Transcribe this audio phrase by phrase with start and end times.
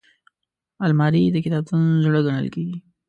[0.85, 2.77] الماري د کتابتون زړه ګڼل کېږي